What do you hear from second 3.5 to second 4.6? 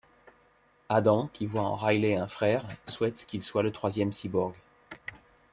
le troisième cyborg.